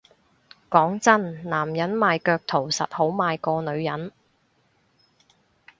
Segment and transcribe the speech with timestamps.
[0.67, 4.11] 講真男人賣腳圖實好賣過女人